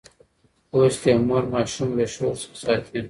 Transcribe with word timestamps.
لوستې 0.77 1.11
مور 1.27 1.43
ماشوم 1.53 1.89
له 1.99 2.05
شور 2.13 2.33
څخه 2.41 2.55
ساتي. 2.63 2.99